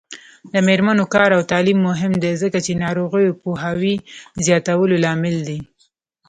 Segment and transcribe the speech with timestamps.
[0.53, 3.95] د میرمنو کار او تعلیم مهم دی ځکه چې ناروغیو پوهاوي
[4.45, 5.59] زیاتولو لامل دی.